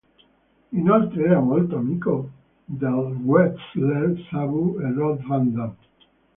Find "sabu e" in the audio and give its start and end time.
4.31-4.91